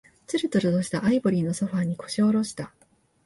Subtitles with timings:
[0.25, 2.73] つるつるとしたアイボリーのソファーに、腰を下ろした。